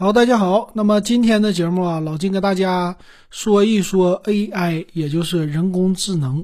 [0.00, 0.70] 好，大家好。
[0.72, 2.96] 那么今天的节目啊，老金跟大家
[3.28, 6.42] 说一说 AI，也就是人工智能。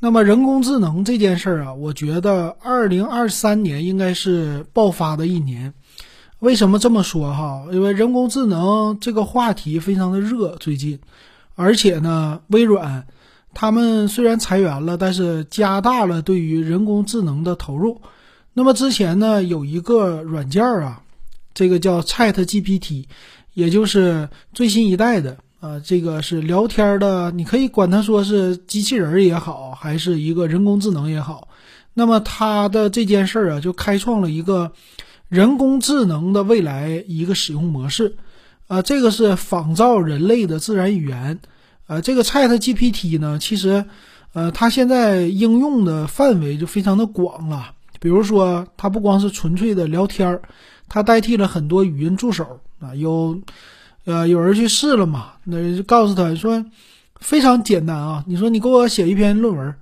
[0.00, 5.72] 那么人工智能这件事儿啊，我觉得二零二三年应该是爆发的一年。
[6.40, 7.64] 为什么这么说哈？
[7.72, 10.98] 因为人工智能这个话题非常的热，最近，
[11.54, 13.06] 而且呢，微软
[13.54, 18.02] 他们虽然裁员了，但是加大了对于人工智能的投入。
[18.52, 21.00] 那么之前呢，有一个软件啊。
[21.54, 23.04] 这个叫 Chat GPT，
[23.54, 31.48] 也就是最新一代的啊，这个是聊天的，你可以管它说是机器人也好，还是一个人工智能也好。
[31.94, 34.72] 那么它的这件事儿啊，就开创了一个
[35.28, 38.16] 人工智能的未来一个使用模式
[38.66, 41.38] 啊，这个是仿造人类的自然语言
[41.86, 42.00] 啊。
[42.00, 43.84] 这个 Chat GPT 呢，其实
[44.32, 50.42] 呃，它现在应用的范围就非常的广了，比如说它不光是纯粹的聊天儿。
[50.94, 53.36] 它代替了很多语音助手啊，有，
[54.04, 55.32] 呃，有人去试了嘛？
[55.42, 56.64] 那就告诉他说，
[57.16, 58.22] 非常简单啊。
[58.28, 59.74] 你说你给我写一篇论文，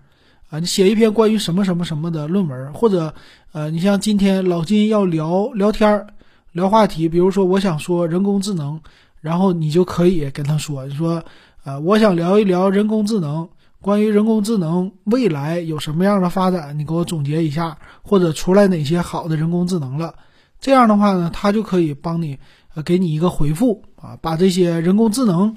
[0.49, 3.13] 啊，你写一篇关于什么什么什么的论文，或者，
[3.53, 6.07] 呃，你像今天老金要聊聊天儿，
[6.53, 8.81] 聊话题，比如说我想说人工智能，
[9.21, 11.23] 然后你就可以跟他说，你说，
[11.65, 13.47] 呃，我想聊一聊人工智能，
[13.83, 20.15] 关于人工智能未来有什么样的发展，你给我总结一下，或者出来哪些好的人工智能了。
[20.63, 22.39] 这样的话呢，它就可以帮你，
[22.75, 25.57] 呃，给你一个回复啊，把这些人工智能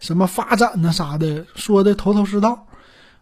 [0.00, 2.66] 什么发展呢啥的说的头头是道，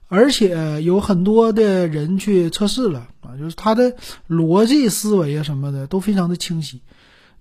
[0.06, 3.94] 而且有很多的人去测试了啊，就是它的
[4.28, 6.80] 逻辑思维啊什么的都非常的清晰。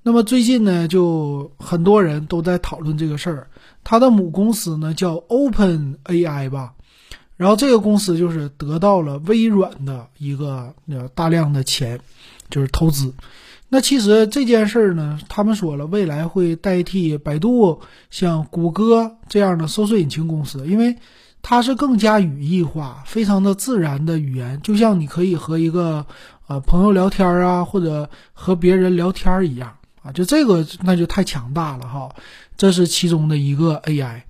[0.01, 3.47] 那么最近呢，就很多人都在讨论这个事儿，
[3.83, 6.73] 他的母公司呢叫 Open AI 吧，
[7.37, 10.73] 然后这个公司就是得到了微软的一个
[11.13, 11.99] 大量的钱，
[12.49, 13.13] 就是投资。
[13.73, 20.95] 那其实这件事儿呢，他们说了，未来会代替百度、像谷歌这样的搜索引擎公司，因为
[21.41, 26.05] 它是更加语义化、非常的自然的语言，就像你可以和一个
[26.45, 32.09] 呃朋友聊天啊，或者和别人聊天一样啊，就这个那就太强大了哈。
[32.55, 34.21] 这是其中的一个 AI。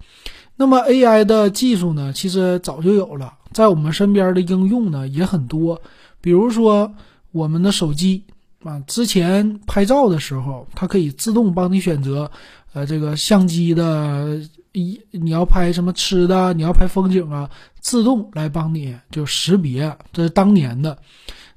[0.56, 5.82] 那么 AI 的技术呢，其实早就有了，在我们身边的应用呢也很多，
[6.22, 6.94] 比如说
[7.34, 8.24] 我们的手机。
[8.64, 12.30] 啊，之前拍照的时候，它可以自动帮你选择，
[12.74, 14.40] 呃，这个相机的
[14.72, 19.94] 一你要拍什么吃的，你要拍风景啊，自动来帮你就识别。
[20.12, 20.98] 这是当年的，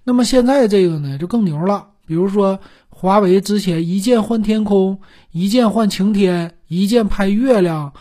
[0.03, 1.87] 那么现在这个呢就更牛了。
[2.06, 2.59] 比如说
[2.89, 4.99] 华为之前一键换天空，
[5.31, 7.93] 一键换晴天，一键拍月亮，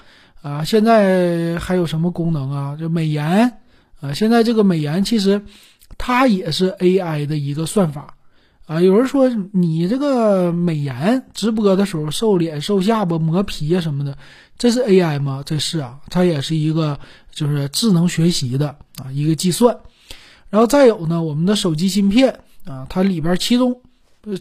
[0.42, 2.76] 啊，现在还有什么功能啊？
[2.76, 3.26] 就美颜，
[4.02, 5.42] 啊，现在这个美颜其实
[5.98, 8.14] 它也是 AI 的一个算法。
[8.66, 14.18] 啊，有人说你这个美颜直播的时候瘦脸、瘦下巴、磨皮啊什么的，
[14.58, 15.44] 这是 AI 吗？
[15.46, 17.00] 这是啊，它也是一个
[17.32, 19.78] 就是智能学习的啊一个计算。
[20.50, 23.82] 然后再有呢，我们的手机芯片啊，它里边其中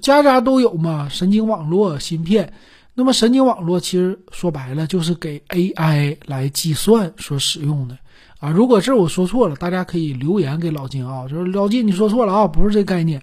[0.00, 2.54] 家家都有嘛，神经网络芯片。
[2.94, 7.98] 那么神经网络其实说白了就是给 AI 来计算所使用的
[8.38, 8.48] 啊。
[8.50, 13.20] 如果这我说错了，大家可以留言给老金啊，就是老金你说错了啊，不是这概念。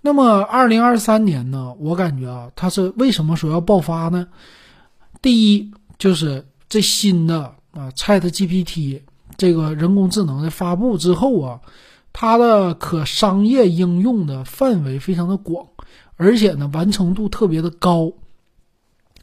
[0.00, 1.74] 那么，二零二三年呢？
[1.80, 4.28] 我感觉啊，它是为什么说要爆发呢？
[5.20, 9.00] 第一，就是这新的啊，Chat GPT
[9.36, 11.60] 这个人工智能的发布之后啊，
[12.12, 15.66] 它的可商业应用的范围非常的广，
[16.16, 18.12] 而且呢，完成度特别的高。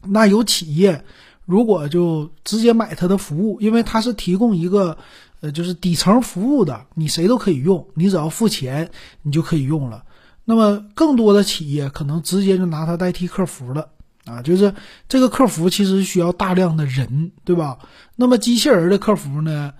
[0.02, 1.04] 那有企业
[1.46, 4.98] 如果就直接买它的服务，因为它是提供一个
[5.40, 8.90] 呃，就是底层服务的，你谁都可以用，你只要付钱，
[9.22, 10.04] 你就可以用了。
[10.48, 13.88] 那么，更多的企业可能直接就拿它代替客服了
[14.24, 14.40] 啊！
[14.42, 14.72] 就是
[15.08, 17.78] 这个客服其实需要大量的人，对吧？
[18.14, 19.74] 那么机器人的客服呢？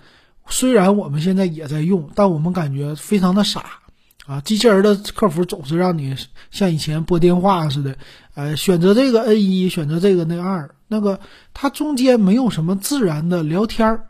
[0.49, 3.63] 虽然我们现在也在用，但我们感觉非常的傻
[4.25, 4.41] 啊！
[4.41, 6.15] 机器人的客服总是让你
[6.51, 7.97] 像以前拨电话似的，
[8.35, 11.19] 呃，选择这个 N 一，选择这个那二，那个
[11.53, 14.05] 它中间没有什么自然的聊天儿。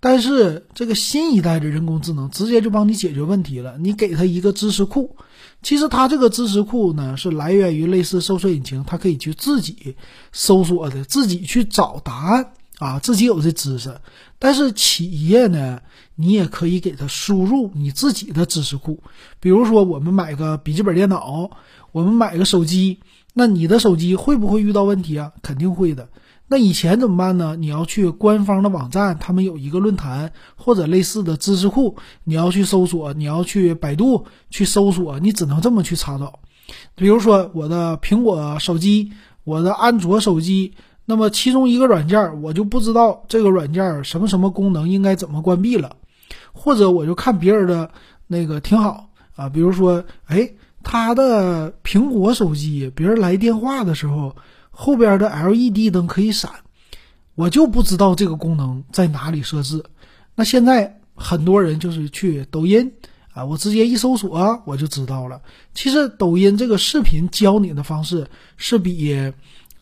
[0.00, 3.76] 但是这个新一代的人工智能直接就帮你解决问题了。
[3.78, 5.16] 你给它一个知识库，
[5.62, 9.94] 其实它这个知识库呢是来源于类似搜索引擎，它可以去自己
[10.32, 13.94] 搜索的，自己去找答案啊，自己有这知识。
[14.38, 15.80] 但是企业呢，
[16.16, 19.00] 你也可以给它输入你自己的知识库。
[19.38, 21.50] 比如说，我们买个笔记本电脑，
[21.92, 22.98] 我们买个手机，
[23.32, 25.32] 那你的手机会不会遇到问题啊？
[25.42, 26.08] 肯定会的。
[26.52, 27.56] 那以前怎么办呢？
[27.58, 36.40] 你要去官方的网站，他们有一个论坛或者类似的知识库，你要去搜索，你要去百度去搜索，你只能这么去查找。
[36.94, 39.12] 比如说我的苹果手机，
[39.44, 40.74] 我的安卓手机，
[41.06, 45.96] 那么其中一个软件我就不知道这个软件什么什么功能应该怎么关闭了，
[46.52, 47.90] 或者我就看别人的
[48.26, 50.50] 那个挺好啊，比如说，哎，
[50.82, 54.36] 他的苹果手机，别人来电话的时候，
[54.72, 56.50] 后边的 LED 灯可以闪，
[57.36, 59.84] 我就不知道这个功能在哪里设置。
[60.34, 62.92] 那现在很多人就是去抖音。
[63.34, 65.40] 啊，我直接一搜索我就知道了。
[65.72, 68.28] 其实抖音这个视频教你的方式
[68.58, 69.32] 是比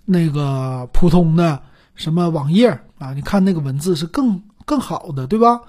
[0.04, 1.60] 那个普通的
[1.96, 5.60] 什么网页啊，你看那个文字是更更好的，对吧？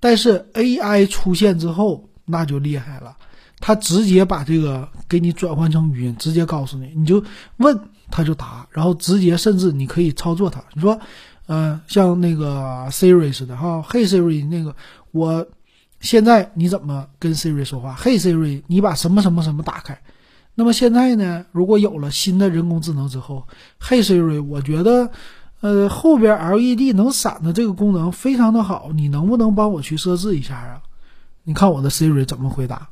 [0.00, 3.16] 但是 AI 出现之后那就厉害了，
[3.58, 7.24] 它直接把这个给你转换成语音，直接告诉你，你就
[7.56, 7.74] 问
[8.10, 10.62] 他就答，然后直接甚至你可以操作它。
[10.74, 10.98] 你说，
[11.46, 14.74] 嗯，像那个 Siri 似的哈，Hey Siri，那个
[15.12, 15.46] 我。
[16.00, 20.00] 现在你怎么跟 Siri 说话？Hey Siri，你把什么什么什么打开。
[20.54, 21.44] 那么现在呢？
[21.52, 23.46] 如果有了新的人工智能之后
[23.78, 25.10] ，Hey Siri，我觉得，
[25.60, 30.80] 呃，后边 LED 能闪的这个功能非常的好，你能不能帮我去设置一下啊？
[31.44, 32.88] 你看我的 Siri 怎么回答？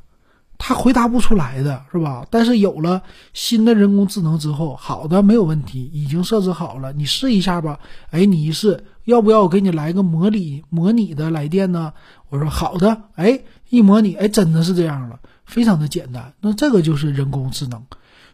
[0.61, 2.27] 他回答不出来的是吧？
[2.29, 3.01] 但是有了
[3.33, 7.79] 新的人工智能之后，好的，没有问题，已经设置好了，你试一下吧。
[8.11, 11.93] 哎，你一试，要不要我给你来个模拟模拟的来电呢？
[12.29, 13.03] 我说好的。
[13.15, 13.39] 哎，
[13.69, 16.33] 一模拟，哎，真的是这样了，非常的简单。
[16.41, 17.81] 那这个就是人工智能，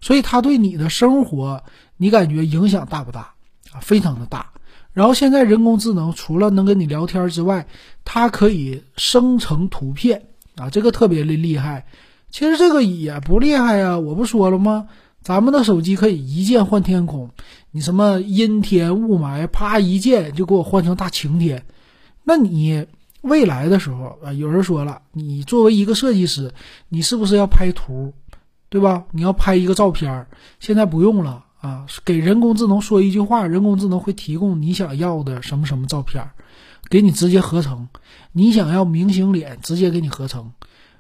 [0.02, 1.64] 所以它对你的生活，
[1.96, 3.34] 你感觉影响大不大
[3.72, 3.80] 啊？
[3.82, 4.48] 非常的大。
[4.94, 7.68] 然后现在人工智能除了能跟你聊天之外，
[8.04, 10.24] 它可以生成图片
[10.56, 11.86] 啊，这个特别的厉害。
[12.36, 14.90] 其实这个也不厉害呀，我不说了吗？
[15.22, 17.30] 咱们的手机可以一键换天空，
[17.72, 21.64] 你什么阴天雾霾，啪一键就给我换成大晴天。
[22.26, 22.88] 那你
[23.22, 26.54] 未来的时候啊，有人说了，你作为一个设计师，
[26.90, 28.12] 你是不是要拍图，
[28.68, 29.06] 对吧？
[29.12, 30.28] 你要拍一个照片，
[30.60, 36.22] 现在不用了啊，给人工智能说一句话，人工智能会提供你想要的什么什么照片，
[36.90, 37.88] 给你直接合成。
[38.34, 40.52] 你想要明星脸，直接给你合成。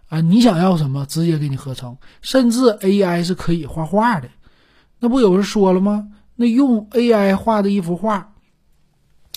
[0.07, 4.29] 啊，你想要什么，直接给你合成，甚至 AI 是可以画画的。
[4.99, 6.09] 那不有人说了吗？
[6.35, 8.33] 那用 AI 画的一幅画，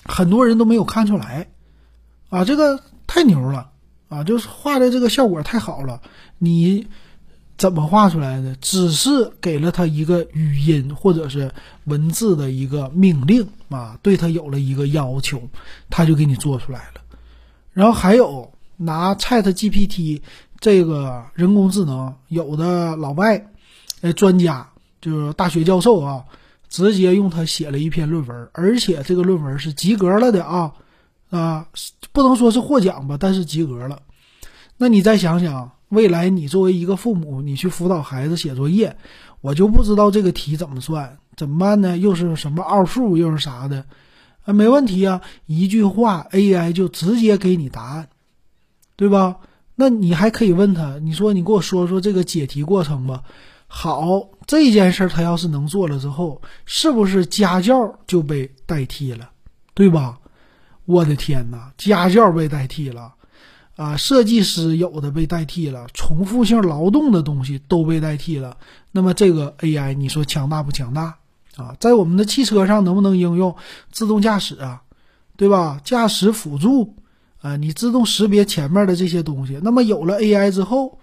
[0.04, 1.48] 很多人都没有看出来。
[2.28, 3.70] 啊，这个太牛了
[4.08, 4.24] 啊！
[4.24, 6.02] 就是画的这个效果太好了。
[6.38, 6.86] 你
[7.56, 8.54] 怎么画出来的？
[8.56, 11.52] 只是给了他一个语音或者是
[11.84, 15.48] 文字的一个命令啊，对他有了一个要求，
[15.88, 17.00] 他就给你做出来了。
[17.72, 20.20] 然后还有拿 ChatGPT。
[20.60, 23.52] 这个人工智能，有的老外，
[24.00, 24.68] 呃，专家
[25.00, 26.24] 就是大学教授啊，
[26.68, 30.72] 直接用它写了一篇论文，而且这个论文是及格了的啊，
[31.30, 31.68] 啊，
[32.12, 34.02] 不能说是获奖吧，但是及格了。
[34.76, 38.96] 那你再想想，未来你作为一个父母，你去辅导孩子写作业，
[39.40, 41.96] 我就不知道这个题怎么算，怎么办呢？
[41.96, 43.84] 又是什么奥数，又是啥的？
[44.44, 48.08] 啊，没问题啊，一句话，AI 就直接给你答案，
[48.96, 49.36] 对吧？
[49.80, 53.22] 那你还可以问他，你说你给我说说这个解题过程吧。
[53.68, 59.30] 好，这件事儿他要是能做了之后，是不是家教就被代替了，
[59.74, 60.18] 对吧？
[60.84, 63.14] 我的天哪，家教被代替了，
[63.76, 68.56] 啊，设计师有的被代替了，重复性劳动的东西都被代替了。
[68.90, 71.18] 那么这个 AI 你说强大不强大
[71.56, 71.76] 啊？
[71.78, 73.54] 在我们的汽车上能不能应用
[73.92, 74.82] 自动驾驶啊？
[75.36, 75.80] 对吧？
[75.84, 76.96] 驾驶辅助。
[77.40, 80.98] 啊，你自动识别前面的这些东西，那么有了 AI 之后，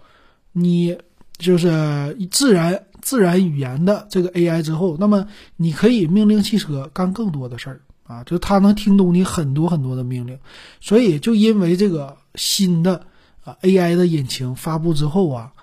[0.51, 0.97] 你
[1.37, 10.37] 就是自然自然语言的这个 AI 之后，那么你可以命令汽车干更多的事儿啊，就它能听懂你很多很多的命令。
[10.81, 13.05] 所以就因为这个新的
[13.43, 15.53] 啊 AI 的引擎发布之后啊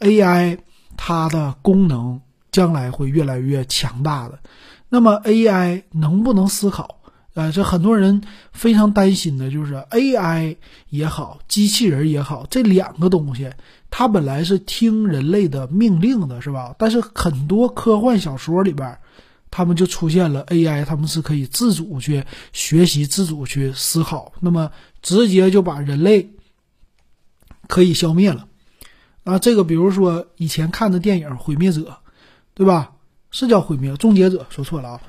[0.00, 0.58] ，AI
[0.96, 2.20] 它的功能
[2.50, 4.38] 将来会越来越强大的。
[4.88, 7.01] 那么 AI 能不能思考？
[7.34, 8.22] 呃，这很多人
[8.52, 10.56] 非常担心的就是 AI
[10.90, 13.50] 也好，机器人也好，这两个东西，
[13.90, 16.74] 它本来是听人类的命令的，是吧？
[16.78, 18.98] 但是很多科幻小说里边，
[19.50, 24.70] 他们就出现了 AI，他们是可以自主去学习、自主去思考，那么
[25.00, 26.34] 直接就把人类
[27.66, 28.46] 可以消灭了。
[29.24, 31.80] 啊，这个比如说以前看的电影《毁灭者》，
[32.52, 32.92] 对吧？
[33.30, 35.00] 是叫《毁灭》《终结者》，说错了啊。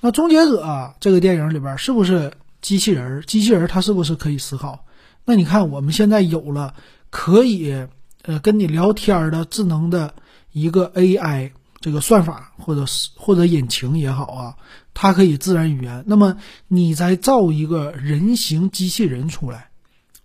[0.00, 3.22] 那终结者这个电影里边是不是机器人？
[3.22, 4.84] 机器人它是不是可以思考？
[5.24, 6.74] 那你看我们现在有了
[7.10, 7.86] 可以
[8.22, 10.14] 呃跟你聊天的智能的
[10.52, 11.50] 一个 AI
[11.80, 14.54] 这个算法或者是或者引擎也好啊，
[14.94, 16.04] 它可以自然语言。
[16.06, 16.36] 那么
[16.66, 19.70] 你再造一个人形机器人出来，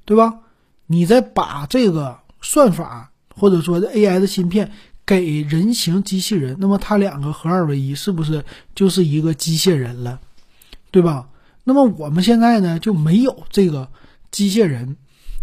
[0.06, 0.39] 对吧？
[0.86, 4.72] 你再把这个算法或者说 AI 的芯片
[5.05, 10.22] 给人形机器人，那么它两个合二为一，是不是就是一个机械人了，
[10.91, 11.27] 对吧？
[11.65, 13.89] 那么我们现在呢就没有这个
[14.31, 14.95] 机械人，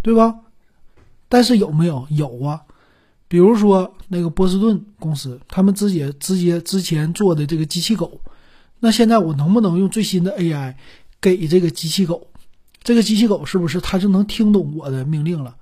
[0.02, 0.34] 对吧？
[1.28, 2.06] 但是有没有？
[2.08, 2.62] 有啊，
[3.28, 8.20] 比如说那个波士顿公司，他们直接直接之前做的这个机器狗，
[8.78, 10.74] 那现在我能不能用最新的 AI
[11.20, 12.28] 给这个机器狗？
[12.82, 15.54] 这个机器狗是不是它就能听懂我的命令了？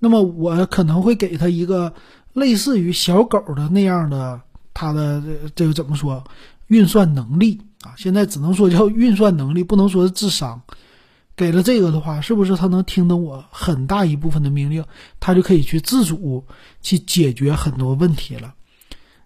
[0.00, 1.94] 那么我可能会给它一个。
[2.32, 4.40] 类似于小狗的那样的，
[4.72, 5.22] 它的
[5.54, 6.22] 这个怎么说？
[6.68, 10.60] 运算能力啊，现在只能说叫运算能力，不能说是智商。
[11.34, 14.84] 给了这个的话，是不是它能听懂我很大一部分的命令？
[15.18, 16.44] 它就可以去自主
[16.82, 18.54] 去解决很多问题了。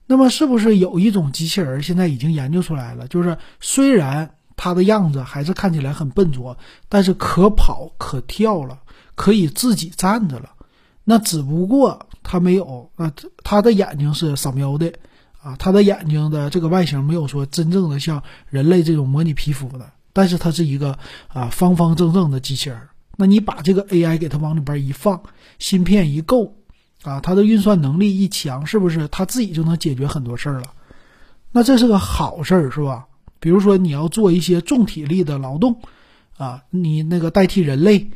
[0.07, 3.09] 那么，是不是有一种机器人现在已经研究出来了？
[3.09, 6.57] 就是虽然它的样子还是看起来很笨拙，
[6.89, 8.79] 但是可跑可跳了，
[9.15, 10.51] 可以自己站着了。
[11.05, 14.93] 那只不过它没有啊，它的眼睛是扫描的
[15.43, 22.81] 啊，它的眼睛的这个外形没有说真正的像人类这种模拟皮肤的，但是它是一个啊方方正正的机器人。
[23.17, 25.21] 那你把这个 AI 给它往里边一放，
[25.59, 26.55] 芯片一够
[27.03, 30.67] 啊，它的运算能力一强，是不是它自己就能解决很多事儿了？
[31.51, 33.07] 那这是个好事儿，是吧？
[33.41, 35.81] 比如说你要做一些重体力的劳动
[36.37, 38.09] 啊，你那个代替人类。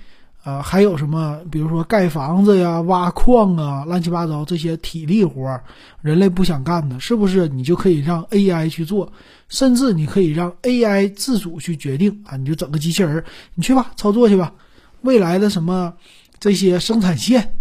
[0.47, 1.41] 呃，还有什么？
[1.51, 5.65] 比如说盖房子呀、挖矿啊，乱七八糟这些体力活儿，
[6.03, 7.49] 人类不想干的，是不是？
[7.49, 9.13] 你就可以让 AI 去做，
[9.49, 13.25] 甚至你可以让 AI 自主去决定啊，你就整个机器人，
[13.57, 14.53] 你去吧，操作去吧。
[15.01, 15.93] 未来的什么
[16.39, 17.57] 这些生产线，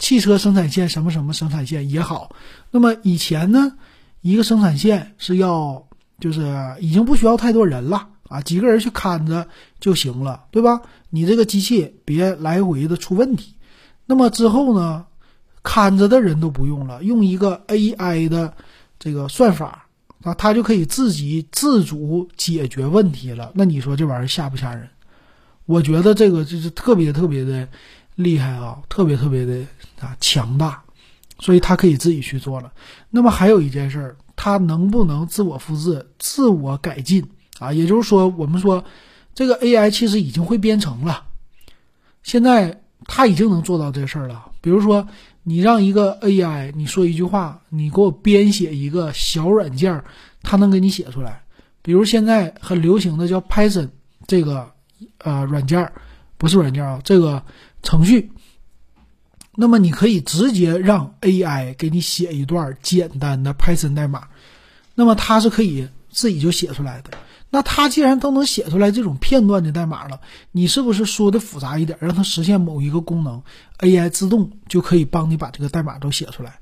[0.00, 2.34] 汽车生产线，什么什么生产线也好，
[2.72, 3.74] 那么以前呢，
[4.22, 5.84] 一个生产线是要
[6.18, 8.08] 就是已经不需要太多人了。
[8.28, 9.46] 啊，几个人去看着
[9.80, 10.80] 就行了，对吧？
[11.10, 13.54] 你这个机器别来回的出问题。
[14.06, 15.06] 那么之后呢，
[15.62, 18.52] 看着的人都不用了，用一个 AI 的
[18.98, 19.86] 这个算法
[20.22, 23.52] 啊，它就可以自己自主解决问题了。
[23.54, 24.88] 那你说这玩意儿吓不吓人？
[25.66, 27.66] 我觉得这个就是特别特别的
[28.16, 29.66] 厉害啊，特别特别的
[30.00, 30.82] 啊强大，
[31.38, 32.72] 所以它可以自己去做了。
[33.10, 37.26] 那么还有一件事儿，它能不能自我复制、自我改进？
[37.64, 38.84] 啊，也就是说，我们说
[39.34, 41.24] 这个 AI 其实已经会编程了，
[42.22, 44.44] 现在它已经能做到这事儿了。
[44.60, 45.06] 比如说，
[45.42, 50.02] 你让一个 AI 你说一句话，你给我编写一个小软件，
[50.42, 51.42] 它能给你写出来。
[51.82, 53.88] 比如现在很流行的叫 Python
[54.26, 54.70] 这个
[55.18, 55.90] 呃软件，
[56.38, 57.42] 不是软件啊，这个
[57.82, 58.30] 程序。
[59.56, 64.26] 那么你可以直接让 AI 给你写一段简单的 Python 代码，
[64.94, 67.10] 那么它是可以自己就写出来的。
[67.54, 70.20] 那他既然都能写出来这种片段的代码了，
[70.50, 73.44] 你是不是说的复杂一点，让它实现某一个功能
[73.78, 76.58] ，AI 自动就可以帮你把这个代码都写出来？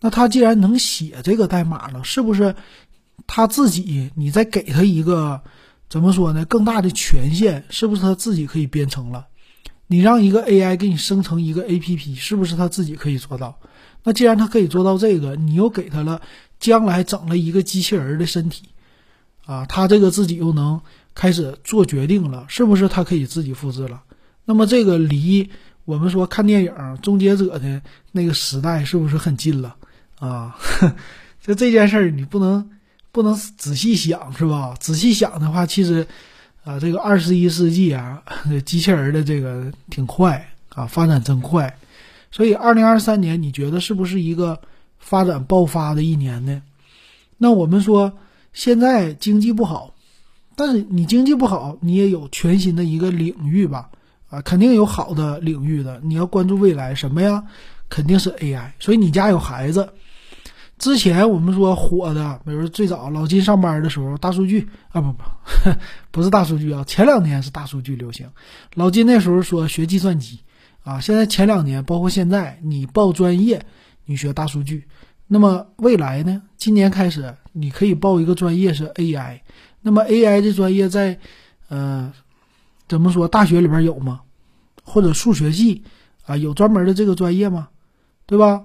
[0.00, 2.54] 那他既然能写这个代码了，是不是
[3.26, 5.42] 他自己你再给他一个
[5.90, 6.46] 怎么说呢？
[6.46, 9.26] 更大的权限，是不是他自己可以编程了？
[9.88, 13.58] 你让一个 AI 给你生成一个 APP，是不是他自己可以做到？
[14.04, 16.22] 那既然他可以做到这个，你又给他了
[16.58, 18.68] 将来整了一个机器人的身体。
[19.46, 20.80] 啊，他这个自己又能
[21.14, 24.02] 开始做决定了，是不是他可以自己复制了？
[24.46, 25.50] 那么这个离
[25.84, 27.82] 我们说看电影《终结者》的
[28.12, 29.76] 那个时代是不是很近了？
[30.18, 30.56] 啊，
[31.44, 32.70] 就这件事儿你不能
[33.12, 34.74] 不能仔细想是吧？
[34.80, 36.06] 仔细想的话，其实
[36.64, 38.22] 啊，这个二十一世纪啊，
[38.64, 41.78] 机器人的这个挺快啊，发展真快。
[42.30, 44.58] 所以二零二三年你觉得是不是一个
[44.98, 46.62] 发展爆发的一年呢？
[47.36, 48.10] 那我们说。
[48.54, 49.94] 现在经济不好，
[50.56, 53.90] 但是你经济不好，你也有全新的一个领域吧？
[54.30, 56.00] 啊，肯定有好的领域的。
[56.04, 57.44] 你要关注未来什么呀？
[57.88, 58.70] 肯定是 AI。
[58.78, 59.92] 所以你家有孩子，
[60.78, 65.24] 之前我们说火的，比如最早老金上班的时候，大数据啊，不不，
[66.12, 66.84] 不是大数据啊。
[66.86, 68.28] 前两年是大数据流行，
[68.74, 70.40] 老金那时候说学计算机
[70.84, 71.00] 啊。
[71.00, 73.66] 现在前两年，包括现在，你报专业，
[74.04, 74.86] 你学大数据。
[75.26, 76.42] 那么未来呢？
[76.56, 77.34] 今年开始。
[77.56, 79.40] 你可以报一个专业是 AI，
[79.80, 81.20] 那么 AI 这专业在，
[81.68, 82.12] 呃，
[82.88, 83.28] 怎么说？
[83.28, 84.22] 大学里边有吗？
[84.82, 85.84] 或者数学系
[86.26, 87.68] 啊，有专门的这个专业吗？
[88.26, 88.64] 对吧？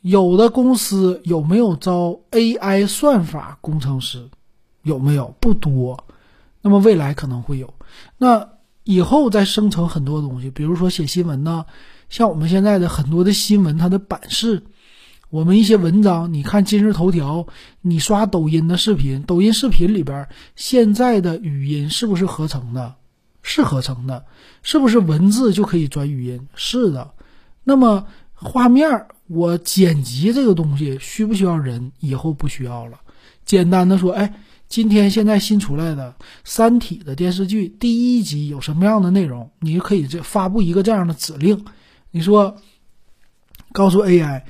[0.00, 4.28] 有的公司有没有招 AI 算法工程师？
[4.82, 5.34] 有没有？
[5.40, 6.04] 不多。
[6.60, 7.72] 那么未来可能会有。
[8.18, 8.48] 那
[8.82, 11.66] 以后再生成很多东西，比如说写新闻呢，
[12.08, 14.64] 像我们现在的很多的新闻，它的版式。
[15.30, 17.46] 我们一些文章，你看今日头条，
[17.82, 22.94] 你刷抖音的视频，抖音视频里边现在的语音是不是合成的？
[23.42, 24.24] 是合成的，
[24.62, 26.48] 是不是文字就可以转语音？
[26.54, 27.10] 是的。
[27.62, 31.92] 那么画面我剪辑这个东西需不需要人？
[32.00, 32.98] 以后不需要了。
[33.44, 34.34] 简单的说，哎，
[34.66, 39.50] 今天现在新出来的《三体》的电视剧第一集有什么样的内容？
[39.60, 41.66] 你就可以这发布一个这样的指令，
[42.10, 42.56] 你说，
[43.72, 44.42] 告诉 AI，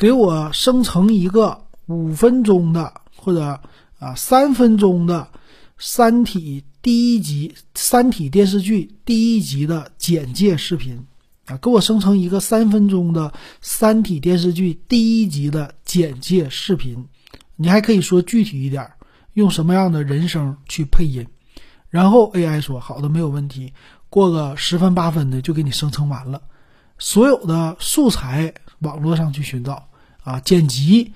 [0.00, 3.60] 给我生成一个五分钟的或者
[3.98, 5.28] 啊三分钟的
[5.76, 11.04] 《三体》第一集《三体》电视剧第一集的简介视频。
[11.44, 13.28] 啊，给我生成一个三分钟的
[13.60, 17.06] 《三体》电视剧第一集的简介视频，
[17.56, 18.90] 你还可以说具体一点，
[19.34, 21.26] 用什么样的人声去配音，
[21.90, 23.74] 然后 AI 说好的没有问题，
[24.08, 26.40] 过个十分八分的就给你生成完了。
[26.96, 29.88] 所有的素材网络上去寻找
[30.22, 31.12] 啊，剪辑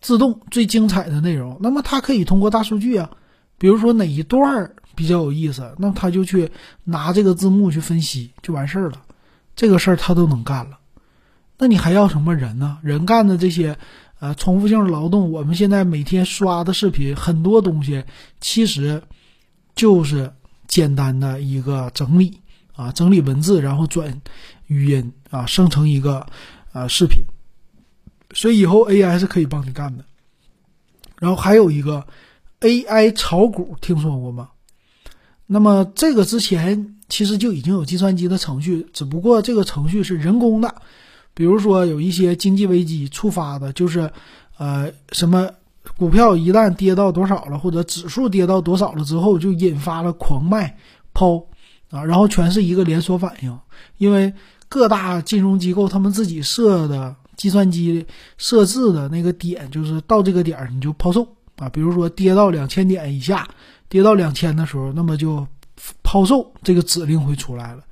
[0.00, 3.10] 自动最精彩的内容，那么它可以通过大数据啊，
[3.58, 6.50] 比如说哪一段比较有意思，那他就去
[6.84, 9.02] 拿这个字幕去分析就完事儿了。
[9.54, 10.78] 这个事儿他都能干了，
[11.58, 12.78] 那你还要什么人呢？
[12.82, 13.76] 人干的这些，
[14.20, 18.04] 呃，重复性劳动，我们现在每天刷的视频，很多东西
[18.40, 19.02] 其实
[19.74, 20.30] 就是
[20.66, 22.38] 简单的一个整理
[22.74, 24.20] 啊，整理文字，然后转
[24.66, 26.26] 语音啊，生成一个
[26.72, 27.22] 呃视频。
[28.32, 30.04] 所以以后 AI 是可以帮你干的。
[31.18, 32.06] 然后还有一个
[32.60, 34.50] AI 炒股，听说过吗？
[35.46, 36.92] 那么这个之前。
[37.08, 40.74] 其实就已经有计算机的程序，只不过这个程序是人工的。
[41.34, 44.10] 比如说有一些经济危机触发的，就是，
[44.58, 45.48] 呃，什么
[45.96, 50.76] 股票一旦跌到多少了，或者指数跌到多少了之后，就引发了狂卖
[51.14, 51.36] 抛
[51.90, 53.56] 啊，然后全是一个连锁反应。
[53.98, 54.34] 因为
[54.68, 58.06] 各大金融机构他们自己设的计算机
[58.38, 61.26] 设置的那个点，就是到这个点儿你就抛售
[61.56, 61.68] 啊。
[61.68, 63.48] 比如说跌到两千点以下，
[63.88, 65.46] 跌到两千的时候，那么就。
[66.02, 67.84] 抛售这个指令会出来了，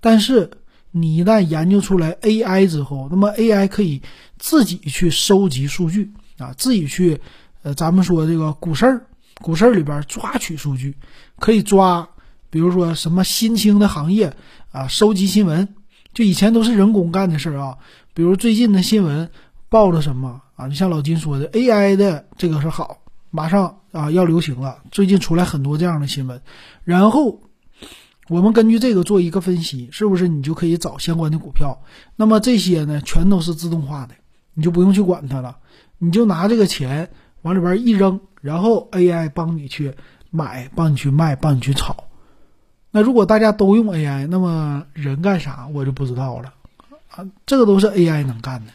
[0.00, 0.48] 但是
[0.92, 4.00] 你一旦研究出来 AI 之后，那么 AI 可以
[4.38, 7.20] 自己去收集数据啊，自己去
[7.62, 9.04] 呃，咱们说这个股市儿，
[9.42, 10.94] 股市儿里边抓取数据，
[11.40, 12.08] 可以抓，
[12.50, 14.32] 比如说什么新兴的行业
[14.70, 15.74] 啊，收集新闻，
[16.14, 17.76] 就以前都是人工干的事儿啊，
[18.14, 19.28] 比如最近的新闻
[19.68, 22.98] 报了什么啊，你像老金说的 AI 的这个是好。
[23.30, 26.40] 马上啊要流行了，最近出来很多这样的新闻，
[26.84, 27.40] 然后
[28.28, 31.80] 我们根据这个做一个分析，是不是你就可以找相关的股票？
[32.14, 34.14] 那么这些呢，全都是自动化的，
[34.54, 35.56] 你就不用去管它了，
[35.98, 37.10] 你就拿这个钱
[37.42, 39.92] 往里边一扔，然后 AI 帮你去
[40.30, 42.04] 买，帮你去卖，帮你去炒。
[42.92, 46.54] 那如果大家都用 AI，那么人干啥我就不知道了
[47.14, 48.72] 啊，这个都是 AI 能干的。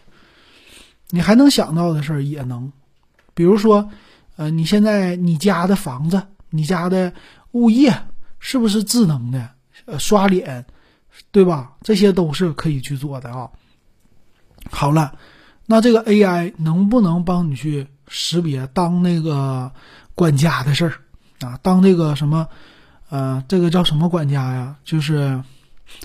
[1.09, 2.71] 你还能想到的事儿也能，
[3.33, 3.89] 比如说。
[4.35, 7.11] 呃，你现在你家的房子，你家的
[7.51, 8.03] 物业
[8.39, 9.49] 是不是智能的？
[9.83, 10.65] 呃，刷脸，
[11.31, 11.73] 对吧？
[11.81, 13.49] 这些都是可以去做的啊。
[14.71, 15.15] 好了，
[15.65, 19.73] 那这个 AI 能不能帮你去识别当那个
[20.15, 20.93] 管家的事儿
[21.45, 21.59] 啊？
[21.61, 22.47] 当这个什么，
[23.09, 24.77] 呃，这个叫什么管家呀？
[24.85, 25.43] 就是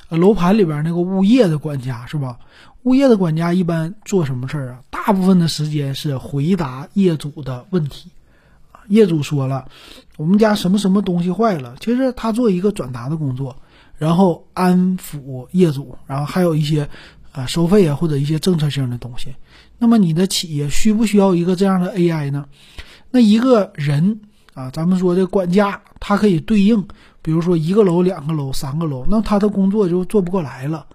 [0.08, 2.38] 楼盘里边那个物业的管家是吧？
[2.82, 4.80] 物业的管家一般做什么事儿啊？
[4.90, 8.10] 大部分的时间是回答业主的问题。
[8.88, 9.66] 业主说了，
[10.18, 13.56] 我们家什么什么东西坏了，其实他做一个转达的工作，
[13.96, 16.86] 然后安抚业主，然后还有一些，
[17.32, 19.34] 呃，收费啊或者一些政策性的东西。
[19.78, 22.44] 那么你的企业需不需要一个这样的 AI 呢？
[23.10, 24.20] 那一个人
[24.52, 26.86] 啊，咱们说的管家，他可以对应，
[27.24, 30.86] 比如说一个楼、两个楼、三个楼，那他的工作就做不过来了。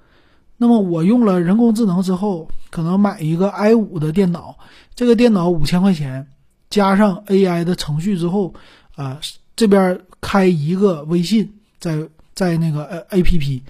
[0.57, 4.55] 那么我用了人工智能之后，可能买一个 i 五的电脑，
[4.93, 6.27] 这个电脑五千块钱。
[6.69, 8.53] 加上 AI 的程序之后，
[8.95, 9.19] 啊，
[9.55, 13.61] 这边开一个微信，在在那个呃 APP，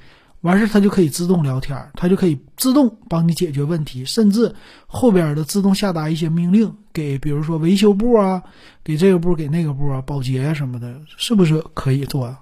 [0.41, 4.53] 完事它就可以自动聊天，它就可以自动帮你解决问题，甚至
[4.85, 8.43] 后边的自动下达一些命令给，比如说维修部啊，
[8.83, 12.37] 给这个部给那个部啊，保洁什么的，是不是可以做啊？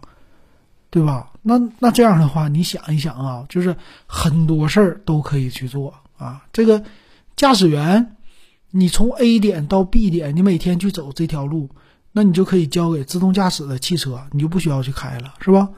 [0.90, 1.32] 对吧？
[1.42, 6.46] 那那这样的话，你想一想啊，就是很多事儿都可以去做啊。
[6.52, 6.84] 这个
[7.36, 8.14] 驾驶员。
[8.70, 11.70] 你从 A 点到 B 点，你每天去走这条路，
[12.12, 15.70] 那你就可以交给自动驾驶的汽车，你就不需要去开了，是吧？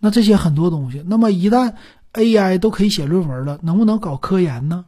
[0.00, 1.74] 那这些很多东西，那么一旦
[2.12, 4.86] AI 都可以写论文了，能不能搞科研呢？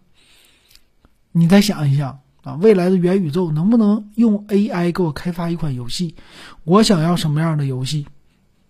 [1.31, 6.17] 你再想一想啊，未来的元宇宙能不能用 AI 给我开发一款游戏？
[6.65, 8.07] 我想要什么样的游戏，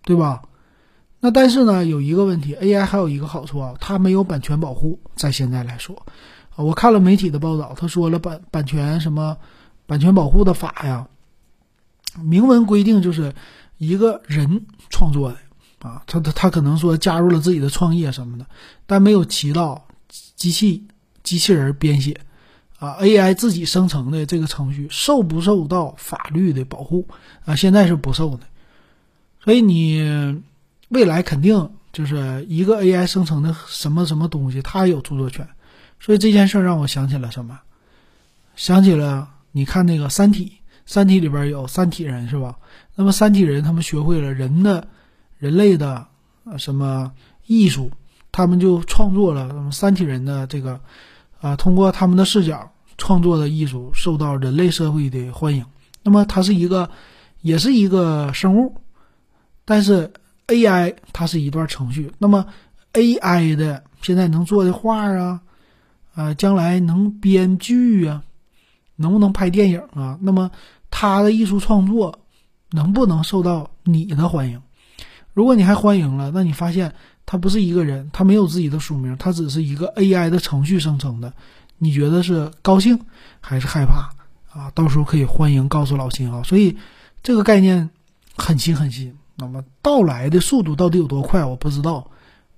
[0.03, 0.43] 对吧？
[1.25, 6.05] 那但是呢，有一个问题，AI 还有一个好处啊，它没有版权保护，在现在来说。
[6.57, 9.37] 我看了媒体的报道，他说了版版权什么
[9.85, 11.07] 版权保护的法呀，
[12.21, 13.33] 明文规定就是
[13.77, 15.37] 一个人创作的
[15.87, 18.45] 啊，他他他可能说加入了自己的创业什么的，
[18.85, 19.87] 但没有提到
[20.35, 20.85] 机器
[21.23, 22.19] 机器人编写，
[22.79, 27.07] 啊，AI 自己生成的这个程序受不受到法律的保护
[27.45, 27.55] 啊？
[27.55, 28.41] 现在是不受的，
[29.41, 30.43] 所以你
[30.93, 35.47] 未来肯定就是一个 AI 生成的什么什么东西，它有著作权。
[35.99, 37.59] 所以这件事让我想起了什么？
[38.55, 40.45] 想起了你看那个《三体》，
[40.85, 42.55] 《三体》里边有三体人是吧？
[42.95, 44.87] 那么三体人他们学会了人的、
[45.39, 46.05] 人类的
[46.43, 47.11] 呃什么
[47.47, 47.89] 艺术，
[48.31, 50.79] 他们就创作了三体人的这个
[51.41, 55.65] 啊，通过他们的视角创作的艺术受到人类社会的欢迎。
[56.03, 56.89] 那么它是一个，
[57.41, 58.75] 也是一个生物，
[59.65, 60.11] 但是
[60.47, 62.11] AI 它是一段程序。
[62.17, 62.45] 那么
[62.93, 65.41] AI 的现在能做的画啊，
[66.13, 68.23] 啊，将来能编剧啊。
[68.95, 70.19] 能不能拍电影啊？
[70.21, 70.51] 那么
[70.91, 72.19] 他的艺术创作
[72.69, 74.61] 能不能受到你的欢迎？
[75.33, 76.93] 如果你还欢迎了，那你发现
[77.25, 81.33] 他不是一个人，他没有自己的署名，他只是一个 AI 的程序生成的。
[81.79, 82.99] 你觉得是高兴
[83.41, 84.11] 还是害怕
[84.57, 84.71] 啊？
[84.75, 86.43] 到时候可以欢迎告诉老秦啊。
[86.43, 86.77] 所以
[87.23, 87.89] 这个概念
[88.37, 89.17] 很新很新。
[89.35, 92.09] 那么到来的速度到底有多快，我不知道。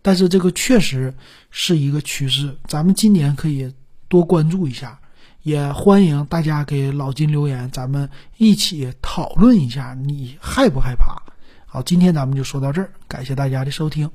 [0.01, 1.13] 但是这个确实
[1.49, 3.73] 是一个趋势，咱们今年可以
[4.07, 4.99] 多关注一下。
[5.43, 11.21] 也欢迎大家给老金留言，咱们一起讨论一下，你害不害怕？
[11.67, 14.09] 好，今天咱们就说到这儿，感谢大家的收听。